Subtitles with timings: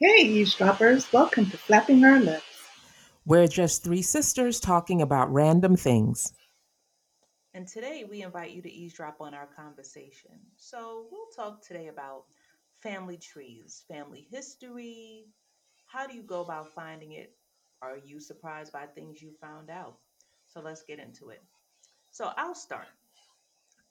[0.00, 2.44] Hey, eavesdroppers, welcome to Flapping Our Lips.
[3.26, 6.32] We're just three sisters talking about random things.
[7.52, 10.38] And today we invite you to eavesdrop on our conversation.
[10.56, 12.26] So we'll talk today about
[12.80, 15.24] family trees, family history.
[15.86, 17.32] How do you go about finding it?
[17.82, 19.96] Are you surprised by things you found out?
[20.46, 21.42] So let's get into it.
[22.12, 22.86] So I'll start.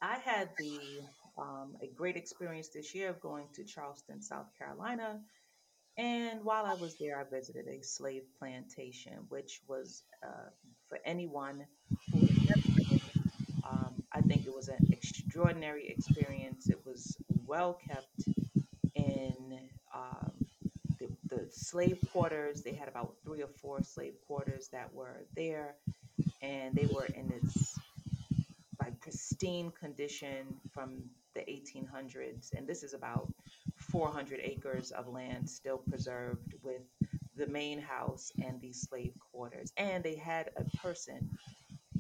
[0.02, 1.02] I had the
[1.38, 5.20] um, a great experience this year of going to Charleston, South Carolina.
[5.98, 10.50] And while I was there, I visited a slave plantation, which was uh,
[10.90, 11.66] for anyone
[12.12, 13.00] who has never been.
[13.64, 16.70] Um, I think it was an extraordinary experience.
[16.70, 18.30] It was well kept
[18.96, 19.60] in
[19.96, 20.34] um,
[21.00, 22.62] the, the slave quarters.
[22.64, 25.76] They had about three or four slave quarters that were there,
[26.42, 27.82] and they were in its
[28.80, 31.04] like pristine condition from
[31.36, 32.54] the 1800s.
[32.56, 33.32] And this is about
[33.98, 36.84] 400 acres of land still preserved with
[37.36, 39.74] the main house and these slave quarters.
[39.76, 41.28] And they had a person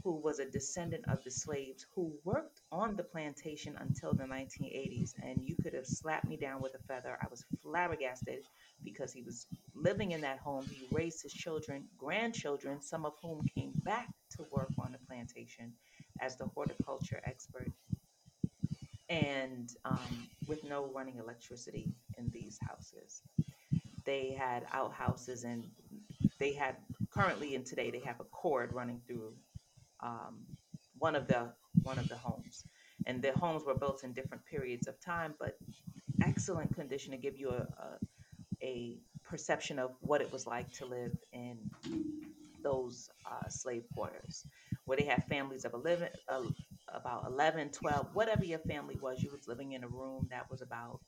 [0.03, 5.13] who was a descendant of the slaves who worked on the plantation until the 1980s.
[5.23, 7.17] And you could have slapped me down with a feather.
[7.19, 8.43] I was flabbergasted
[8.83, 10.67] because he was living in that home.
[10.69, 15.73] He raised his children, grandchildren, some of whom came back to work on the plantation
[16.21, 17.71] as the horticulture expert.
[19.09, 23.21] And um, with no running electricity in these houses,
[24.05, 25.63] they had outhouses and
[26.39, 26.75] they had
[27.11, 29.33] currently and today they have a cord running through
[30.01, 30.45] um,
[30.99, 32.65] one of the one of the homes,
[33.05, 35.57] and the homes were built in different periods of time, but
[36.21, 37.67] excellent condition to give you a,
[38.61, 41.57] a, a perception of what it was like to live in
[42.63, 44.45] those uh, slave quarters,
[44.85, 46.41] where they have families of 11, uh,
[47.07, 50.61] about 11, 12, whatever your family was, you was living in a room that was
[50.61, 50.99] about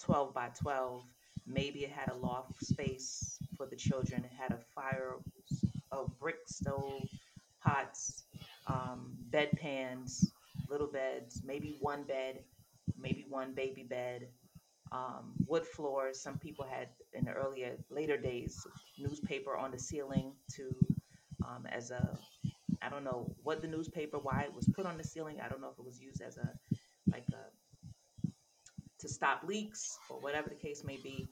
[0.00, 1.02] 12 by 12.
[1.46, 4.24] Maybe it had a loft space for the children.
[4.24, 5.16] It had a fire,
[5.90, 7.02] a brick stove,
[7.62, 8.24] pots,
[8.66, 10.24] um, bedpans,
[10.70, 12.38] little beds, maybe one bed,
[12.98, 14.28] maybe one baby bed,
[14.92, 16.22] um, wood floors.
[16.22, 18.66] Some people had in the earlier, later days,
[18.98, 20.70] newspaper on the ceiling to
[21.46, 22.16] um, as a
[22.82, 25.40] I don't know what the newspaper, why it was put on the ceiling.
[25.40, 26.54] I don't know if it was used as a
[27.10, 27.50] like a
[29.00, 31.28] to stop leaks or whatever the case may be.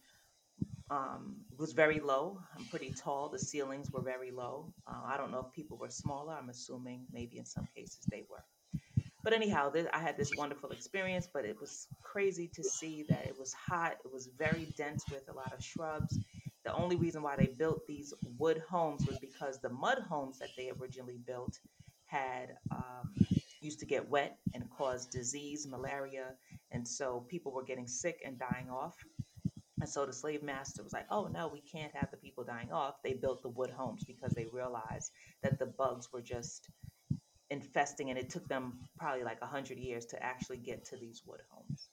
[0.91, 2.41] Um, it was very low.
[2.57, 3.29] I'm pretty tall.
[3.29, 4.75] The ceilings were very low.
[4.87, 6.35] Uh, I don't know if people were smaller.
[6.35, 8.45] I'm assuming maybe in some cases they were.
[9.23, 13.27] But anyhow, th- I had this wonderful experience, but it was crazy to see that
[13.27, 13.99] it was hot.
[14.05, 16.19] It was very dense with a lot of shrubs.
[16.71, 20.55] The only reason why they built these wood homes was because the mud homes that
[20.57, 21.59] they originally built
[22.07, 23.17] had um,
[23.61, 26.37] used to get wet and cause disease, malaria,
[26.71, 28.95] and so people were getting sick and dying off.
[29.81, 32.71] And so the slave master was like, "Oh no, we can't have the people dying
[32.71, 35.11] off." They built the wood homes because they realized
[35.43, 36.69] that the bugs were just
[37.51, 41.25] infesting, and it took them probably like a hundred years to actually get to these
[41.27, 41.89] wood homes.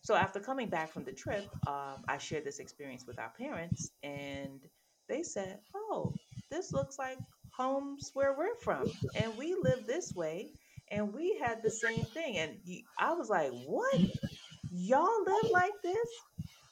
[0.00, 3.92] So after coming back from the trip, um, I shared this experience with our parents,
[4.02, 4.60] and
[5.08, 6.18] they said, "Oh,
[6.50, 7.18] this looks like
[7.50, 10.54] homes where we're from, and we live this way,
[10.88, 12.60] and we had the same thing." And
[12.98, 14.00] I was like, "What?
[14.70, 16.08] Y'all live like this?"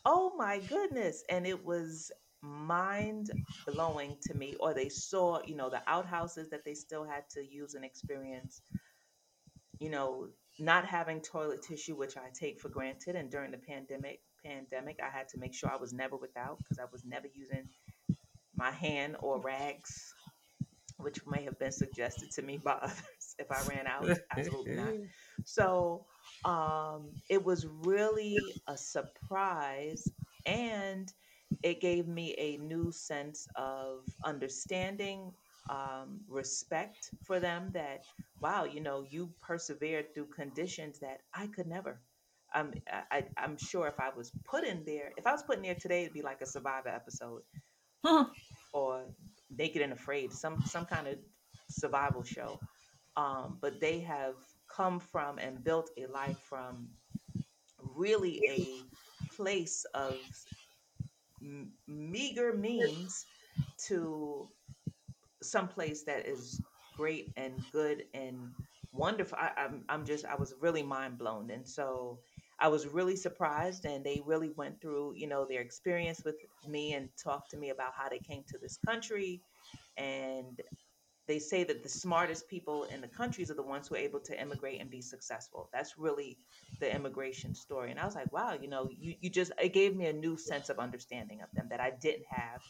[0.04, 1.24] Oh my goodness.
[1.28, 2.10] And it was
[2.42, 3.30] mind
[3.66, 4.54] blowing to me.
[4.56, 8.62] Or they saw, you know, the outhouses that they still had to use and experience,
[9.78, 13.16] you know, not having toilet tissue, which I take for granted.
[13.16, 16.78] And during the pandemic, pandemic, I had to make sure I was never without because
[16.78, 17.68] I was never using
[18.56, 20.14] my hand or rags,
[20.98, 24.08] which may have been suggested to me by others if I ran out.
[24.36, 24.92] Absolutely not.
[25.46, 26.06] So
[26.44, 28.38] um, it was really
[28.68, 30.08] a surprise,
[30.46, 31.12] and
[31.62, 35.32] it gave me a new sense of understanding,
[35.68, 37.70] um, respect for them.
[37.72, 38.04] That
[38.44, 42.02] wow, you know, you persevered through conditions that I could never.
[42.54, 45.62] Um, I, I'm sure if I was put in there, if I was put in
[45.62, 47.42] there today, it'd be like a Survivor episode
[48.74, 49.06] or
[49.50, 51.18] Naked and Afraid, some some kind of
[51.68, 52.60] survival show.
[53.16, 54.36] Um, but they have
[54.68, 56.90] come from and built a life from
[57.78, 58.90] really a
[59.34, 60.20] place of
[61.42, 63.26] m- meager means
[63.86, 64.50] to
[65.42, 66.60] some place that is
[66.96, 68.52] great and good and
[68.92, 69.38] wonderful.
[69.40, 72.20] I, I'm I'm just I was really mind blown, and so
[72.60, 76.36] I was really surprised, and they really went through you know their experience with
[76.68, 79.42] me and talked to me about how they came to this country
[79.96, 80.60] and
[81.26, 84.20] they say that the smartest people in the countries are the ones who are able
[84.20, 85.70] to immigrate and be successful.
[85.72, 86.38] That's really
[86.80, 87.90] the immigration story.
[87.90, 90.36] And I was like, wow, you know, you, you just, it gave me a new
[90.36, 92.60] sense of understanding of them that I didn't have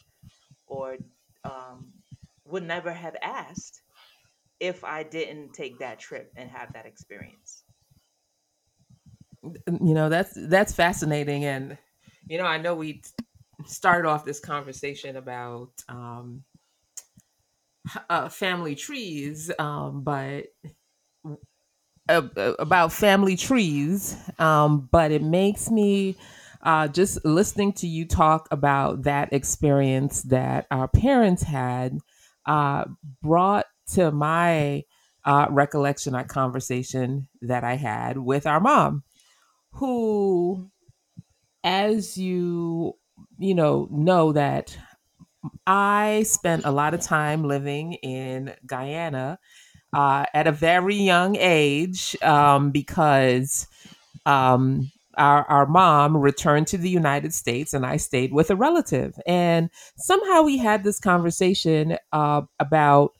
[0.67, 0.97] or
[1.43, 1.93] um,
[2.45, 3.81] would never have asked
[4.59, 7.63] if I didn't take that trip and have that experience.
[9.43, 11.77] You know, that's that's fascinating and
[12.27, 13.03] you know, I know we
[13.65, 16.43] started off this conversation about um
[18.09, 20.47] uh, family trees, um, but
[22.07, 26.15] about family trees, um, but it makes me
[26.61, 31.97] uh, just listening to you talk about that experience that our parents had
[32.45, 32.85] uh,
[33.21, 34.83] brought to my
[35.25, 39.03] uh, recollection, a conversation that I had with our mom,
[39.71, 40.69] who,
[41.63, 42.95] as you
[43.37, 44.77] you know, know that
[45.67, 49.39] I spent a lot of time living in Guyana
[49.93, 53.67] uh, at a very young age um, because
[54.25, 59.13] um, our, our mom returned to the United States and I stayed with a relative.
[59.25, 63.13] And somehow we had this conversation uh, about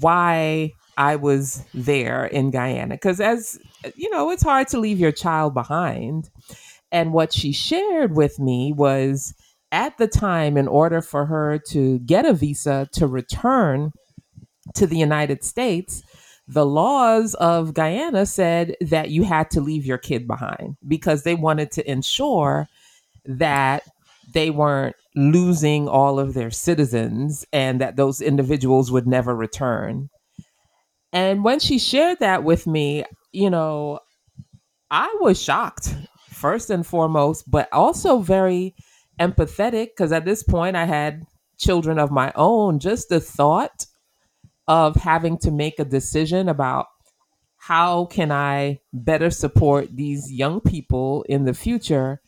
[0.00, 2.94] why I was there in Guyana.
[2.94, 3.58] Because, as
[3.96, 6.30] you know, it's hard to leave your child behind.
[6.92, 9.34] And what she shared with me was
[9.72, 13.90] at the time, in order for her to get a visa to return
[14.74, 16.02] to the United States,
[16.46, 21.34] the laws of Guyana said that you had to leave your kid behind because they
[21.34, 22.68] wanted to ensure
[23.24, 23.82] that
[24.32, 30.08] they weren't losing all of their citizens and that those individuals would never return.
[31.12, 34.00] And when she shared that with me, you know,
[34.90, 35.94] I was shocked
[36.30, 38.74] first and foremost, but also very
[39.20, 41.22] empathetic because at this point I had
[41.58, 42.80] children of my own.
[42.80, 43.86] Just the thought
[44.66, 46.86] of having to make a decision about
[47.56, 52.20] how can I better support these young people in the future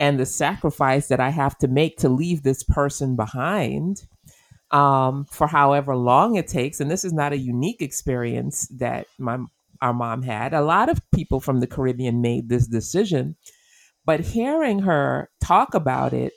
[0.00, 4.06] and the sacrifice that I have to make to leave this person behind
[4.70, 6.80] um, for however long it takes.
[6.80, 9.38] And this is not a unique experience that my
[9.80, 10.54] our mom had.
[10.54, 13.36] A lot of people from the Caribbean made this decision,
[14.06, 16.32] but hearing her talk about it,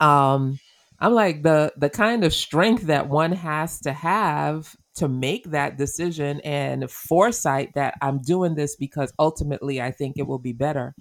[0.00, 0.58] um,
[0.98, 5.78] I'm like the the kind of strength that one has to have to make that
[5.78, 10.94] decision and foresight that I'm doing this because ultimately I think it will be better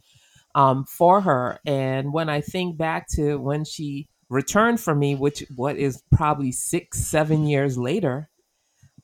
[0.55, 1.59] um, for her.
[1.65, 6.51] And when I think back to when she returned for me, which what is probably
[6.51, 8.29] six, seven years later,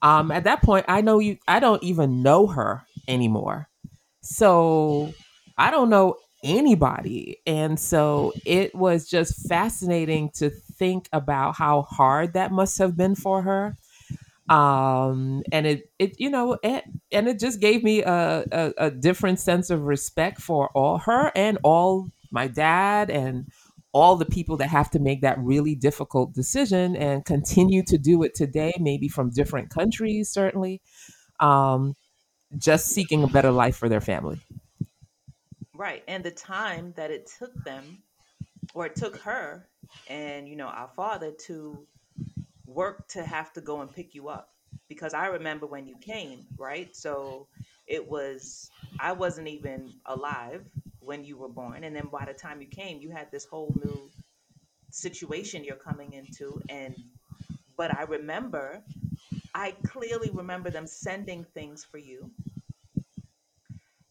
[0.01, 3.67] um, at that point I know you I don't even know her anymore.
[4.21, 5.13] So
[5.57, 7.39] I don't know anybody.
[7.47, 13.15] And so it was just fascinating to think about how hard that must have been
[13.15, 13.75] for her
[14.49, 18.91] um and it it you know it, and it just gave me a, a, a
[18.91, 23.45] different sense of respect for all her and all my dad and
[23.91, 28.23] all the people that have to make that really difficult decision and continue to do
[28.23, 30.81] it today maybe from different countries certainly
[31.41, 31.93] um
[32.57, 34.39] just seeking a better life for their family
[35.77, 36.03] Right.
[36.07, 37.99] And the time that it took them,
[38.73, 39.67] or it took her
[40.09, 41.85] and, you know, our father to
[42.67, 44.49] work to have to go and pick you up.
[44.89, 46.95] Because I remember when you came, right?
[46.95, 47.47] So
[47.87, 50.65] it was, I wasn't even alive
[50.99, 51.83] when you were born.
[51.83, 54.11] And then by the time you came, you had this whole new
[54.91, 56.61] situation you're coming into.
[56.69, 56.95] And,
[57.77, 58.83] but I remember,
[59.55, 62.31] I clearly remember them sending things for you.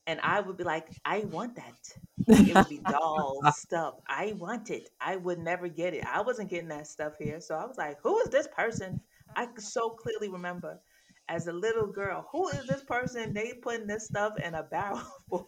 [0.06, 2.05] And I would be like, I want that.
[2.28, 3.94] It would be dolls, stuff.
[4.08, 4.90] I want it.
[5.00, 6.04] I would never get it.
[6.06, 7.40] I wasn't getting that stuff here.
[7.40, 9.00] So I was like, who is this person?
[9.34, 10.80] I could so clearly remember
[11.28, 13.32] as a little girl, who is this person?
[13.34, 15.46] They putting this stuff in a barrel for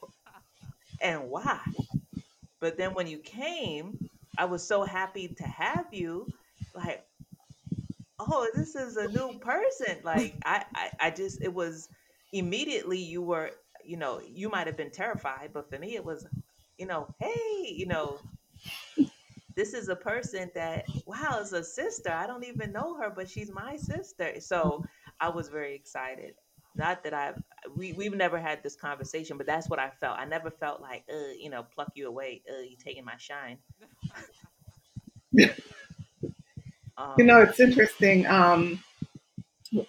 [1.01, 1.61] and why?
[2.61, 3.99] But then when you came,
[4.39, 6.33] I was so happy to have you.
[6.75, 7.05] Like,
[8.19, 9.99] oh, this is a new person.
[10.05, 11.89] Like I, I, I just it was
[12.33, 13.51] immediately you were,
[13.85, 16.27] you know, you might have been terrified, but for me it was,
[16.79, 18.19] you know, hey, you know,
[19.57, 22.11] this is a person that wow is a sister.
[22.11, 24.41] I don't even know her but she's my sister.
[24.41, 24.85] So
[25.21, 26.35] i was very excited.
[26.77, 27.35] Not that i
[27.77, 30.19] we, we've never had this conversation but that's what i felt.
[30.19, 33.59] I never felt like uh you know pluck you away uh you taking my shine.
[37.17, 38.27] You know, um it's interesting.
[38.27, 38.83] Um,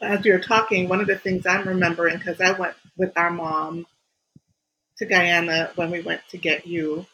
[0.02, 3.86] as you're talking, one of the things I'm remembering, because I went with our mom
[5.00, 7.06] to Guyana when we went to get you.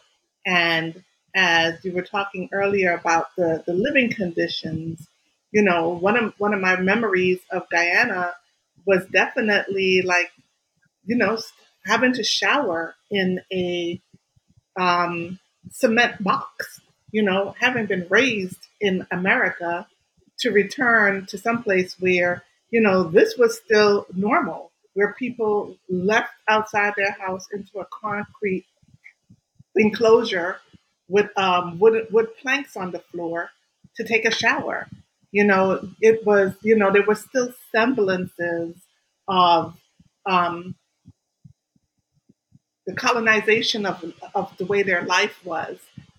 [0.46, 1.04] And
[1.36, 5.08] as you were talking earlier about the, the living conditions,
[5.52, 8.34] you know, one of one of my memories of Guyana
[8.86, 10.32] was definitely like,
[11.06, 11.40] you know,
[11.86, 14.02] having to shower in a
[14.80, 15.40] um,
[15.72, 16.82] cement box.
[17.12, 19.88] You know, having been raised in America,
[20.40, 26.34] to return to some place where you know this was still normal, where people left
[26.50, 28.66] outside their house into a concrete
[29.78, 30.58] enclosure
[31.08, 33.50] with um, wood wood planks on the floor
[33.96, 34.88] to take a shower.
[35.32, 38.76] You know, it was you know there were still semblances
[39.28, 39.78] of
[40.26, 40.76] um,
[42.86, 45.78] the colonization of of the way their life was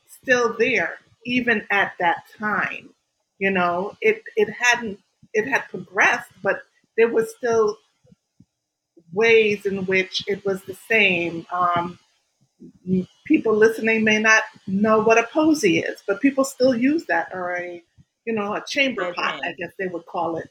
[0.09, 2.91] still there even at that time.
[3.39, 5.01] You know, it it hadn't
[5.33, 6.63] it had progressed, but
[6.97, 7.79] there was still
[9.17, 11.47] ways in which it was the same.
[11.51, 11.99] Um,
[13.25, 17.57] people listening may not know what a posy is, but people still use that, or
[17.57, 17.83] a,
[18.27, 20.51] you know, a chamber pot, I guess they would call it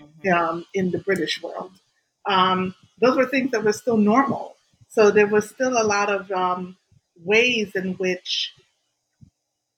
[0.00, 0.32] mm-hmm.
[0.32, 1.72] um, in the British world.
[2.26, 4.56] Um, those were things that were still normal.
[4.88, 6.76] So there was still a lot of um,
[7.18, 8.52] ways in which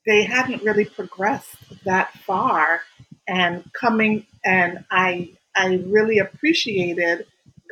[0.07, 2.83] they hadn't really progressed that far,
[3.26, 7.26] and coming and I I really appreciated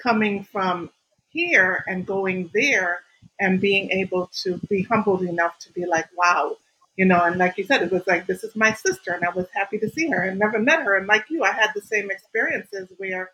[0.05, 0.91] coming from
[1.31, 3.01] here and going there
[3.41, 6.57] and being able to be humbled enough to be like, wow,
[6.97, 9.31] you know, and like you said, it was like, this is my sister, and I
[9.31, 10.97] was happy to see her and never met her.
[10.97, 13.31] And like you, I had the same experiences where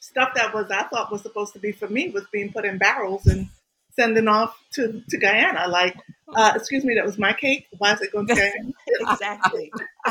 [0.00, 2.78] stuff that was I thought was supposed to be for me was being put in
[2.78, 3.48] barrels and
[3.92, 5.68] sending off to, to Guyana.
[5.68, 5.96] Like,
[6.34, 7.66] uh, excuse me, that was my cake.
[7.78, 8.72] Why is it going to Guyana?
[9.00, 9.72] exactly.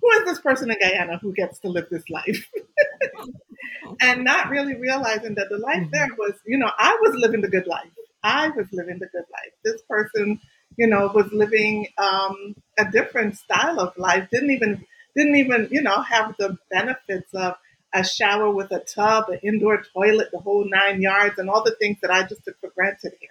[0.00, 2.50] who is this person in Guyana who gets to live this life?
[4.00, 5.90] and not really realizing that the life mm-hmm.
[5.92, 7.90] there was, you know, I was living the good life.
[8.22, 9.52] I was living the good life.
[9.64, 10.40] This person,
[10.76, 14.28] you know, was living um, a different style of life.
[14.30, 14.84] Didn't even
[15.16, 17.54] didn't even you know have the benefits of
[17.94, 21.76] a shower with a tub, an indoor toilet, the whole nine yards, and all the
[21.78, 23.30] things that I just took for granted here.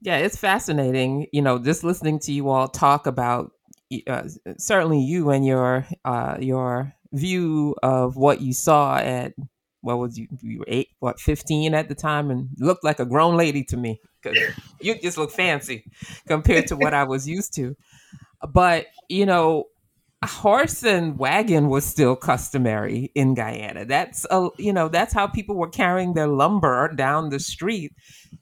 [0.00, 3.52] Yeah, it's fascinating, you know, just listening to you all talk about
[4.06, 9.32] uh, certainly you and your uh, your view of what you saw at
[9.80, 13.06] what was you you were eight what 15 at the time and looked like a
[13.06, 14.36] grown lady to me because
[14.80, 15.84] you just look fancy
[16.26, 17.76] compared to what i was used to.
[18.52, 19.64] But you know
[20.24, 23.84] horse and wagon was still customary in guyana.
[23.84, 27.92] That's a you know that's how people were carrying their lumber down the street.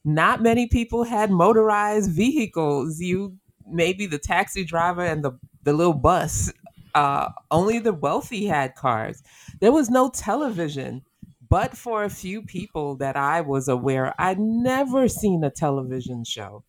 [0.04, 3.00] Not many people had motorized vehicles.
[3.00, 5.32] You maybe the taxi driver and the
[5.64, 6.52] the little bus
[6.96, 9.22] uh, only the wealthy had cars.
[9.60, 11.02] There was no television,
[11.48, 16.64] but for a few people that I was aware, I'd never seen a television show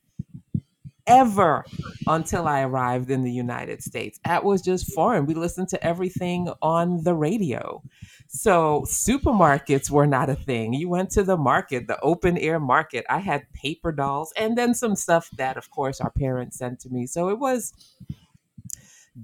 [1.08, 1.64] ever
[2.06, 4.20] until I arrived in the United States.
[4.26, 5.26] That was just foreign.
[5.26, 7.82] We listened to everything on the radio.
[8.28, 10.74] So supermarkets were not a thing.
[10.74, 13.06] You went to the market, the open air market.
[13.10, 16.90] I had paper dolls and then some stuff that, of course, our parents sent to
[16.90, 17.08] me.
[17.08, 17.74] So it was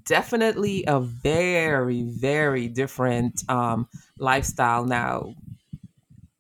[0.06, 4.86] definitely a very, very different um, lifestyle.
[4.86, 5.36] Now,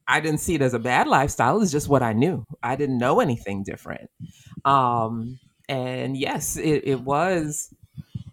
[0.07, 1.62] I didn't see it as a bad lifestyle.
[1.62, 2.45] It's just what I knew.
[2.62, 4.10] I didn't know anything different.
[4.65, 7.74] Um, and yes, it, it was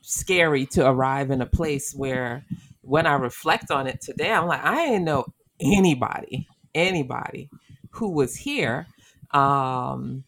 [0.03, 2.45] scary to arrive in a place where
[2.83, 5.27] when I reflect on it today, I'm like, I didn't know
[5.61, 7.49] anybody, anybody
[7.91, 8.87] who was here.
[9.33, 10.25] Um,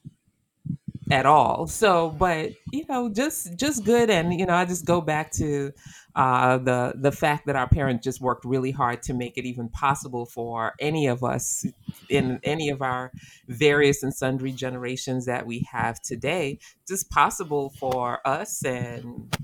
[1.13, 1.67] at all.
[1.67, 5.71] So, but you know, just just good, and you know, I just go back to
[6.17, 9.69] uh, the the fact that our parents just worked really hard to make it even
[9.69, 11.67] possible for any of us
[12.09, 13.13] in any of our
[13.47, 19.37] various and sundry generations that we have today, just possible for us and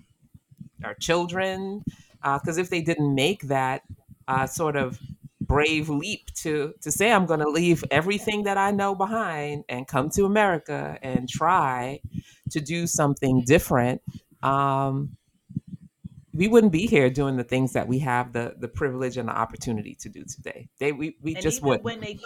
[0.82, 1.82] our children.
[2.22, 3.82] Because uh, if they didn't make that
[4.26, 4.98] uh, sort of
[5.48, 9.88] brave leap to to say I'm going to leave everything that I know behind and
[9.88, 12.00] come to America and try
[12.50, 14.02] to do something different.
[14.42, 15.16] Um,
[16.34, 19.36] we wouldn't be here doing the things that we have the the privilege and the
[19.36, 20.68] opportunity to do today.
[20.78, 21.82] They we, we and just would.
[21.82, 22.20] When they,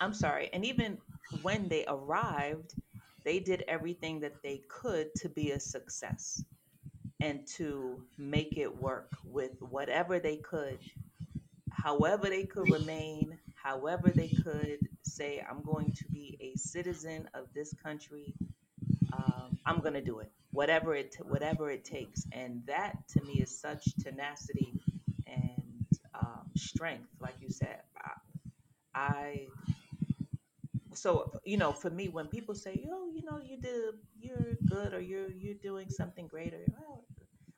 [0.00, 0.98] I'm sorry, and even
[1.42, 2.74] when they arrived,
[3.22, 6.42] they did everything that they could to be a success
[7.20, 10.78] and to make it work with whatever they could
[11.76, 17.46] however they could remain, however they could say, I'm going to be a citizen of
[17.54, 18.34] this country.
[19.12, 23.34] Um, I'm going to do it, whatever it whatever it takes, and that to me
[23.34, 24.74] is such tenacity
[25.26, 27.80] and um, strength, like you said.
[27.96, 28.10] I,
[28.94, 29.46] I
[30.94, 34.94] so you know for me when people say yo you know you did you're good
[34.94, 37.04] or you're you're doing something greater well,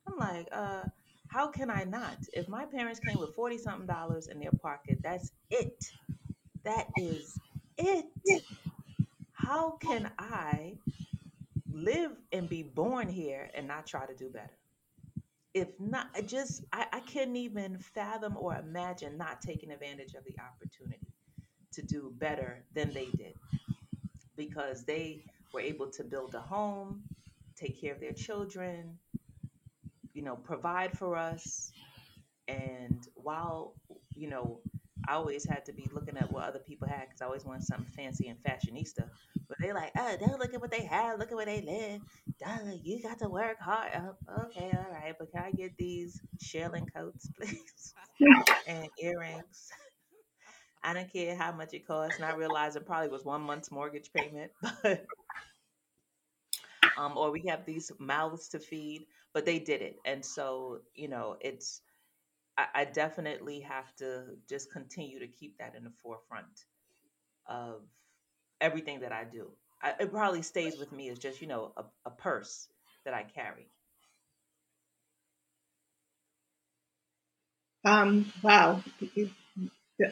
[0.06, 0.82] I'm like, uh,
[1.28, 2.18] how can I not?
[2.32, 5.84] If my parents came with 40 something dollars in their pocket, that's it.
[6.64, 7.40] That is
[7.76, 8.06] it.
[9.32, 10.78] How can I
[11.70, 14.58] live and be born here and not try to do better?
[15.54, 20.24] If not, I just, I, I couldn't even fathom or imagine not taking advantage of
[20.24, 21.14] the opportunity
[21.72, 23.34] to do better than they did
[24.36, 27.02] because they were able to build a home,
[27.56, 28.98] take care of their children,
[30.18, 31.70] you know, provide for us.
[32.48, 33.74] And while,
[34.16, 34.58] you know,
[35.08, 37.62] I always had to be looking at what other people had because I always wanted
[37.62, 39.08] something fancy and fashionista.
[39.48, 42.00] But they're like, oh, don't look at what they have, look at where they live.
[42.40, 43.92] Duh, you got to work hard.
[44.46, 47.94] Okay, all right, but can I get these shearling coats, please?
[48.66, 49.70] and earrings.
[50.82, 54.10] I don't care how much it costs, and I it probably was one month's mortgage
[54.12, 54.50] payment,
[54.82, 55.06] but
[56.98, 59.06] um, or we have these mouths to feed,
[59.38, 61.80] but they did it, and so you know, it's
[62.56, 66.64] I, I definitely have to just continue to keep that in the forefront
[67.46, 67.82] of
[68.60, 69.52] everything that I do.
[69.80, 72.66] I, it probably stays with me as just you know a, a purse
[73.04, 73.68] that I carry.
[77.84, 78.82] Um, wow,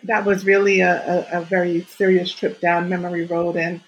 [0.05, 3.81] that was really a, a, a, very serious trip down memory road and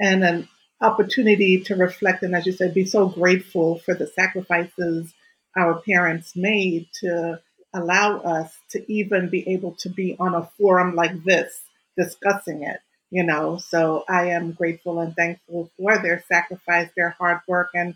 [0.00, 0.48] and an
[0.80, 5.12] opportunity to reflect and as you said be so grateful for the sacrifices
[5.56, 7.40] our parents made to
[7.72, 11.60] allow us to even be able to be on a forum like this
[11.96, 17.38] discussing it you know so i am grateful and thankful for their sacrifice their hard
[17.46, 17.94] work and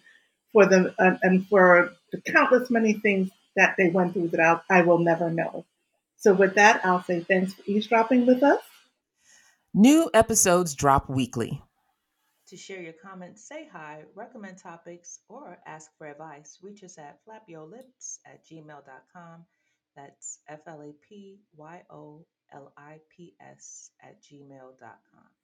[0.53, 4.79] for the uh, and for the countless many things that they went through that I,
[4.79, 5.65] I will never know
[6.19, 8.61] so, with that, I'll say thanks for eavesdropping with us.
[9.73, 11.63] New episodes drop weekly.
[12.49, 17.19] To share your comments, say hi, recommend topics, or ask for advice, reach us at
[17.27, 19.45] flapyolips at gmail.com.
[19.95, 25.38] That's F L A P Y O L I P S at gmail.com.